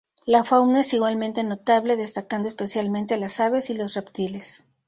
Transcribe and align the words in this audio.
La 0.25 0.43
fauna 0.43 0.79
es 0.79 0.95
igualmente 0.95 1.43
notable, 1.43 1.95
destacando 1.95 2.47
especialmente 2.47 3.17
las 3.17 3.39
aves 3.39 3.69
y 3.69 3.75
los 3.75 3.93
reptiles. 3.93 4.63